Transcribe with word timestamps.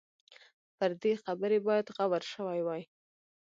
پر 0.77 0.91
دې 1.01 1.13
خبرې 1.23 1.57
باید 1.67 1.87
غور 1.95 2.23
شوی 2.33 2.59
وای. 2.63 2.81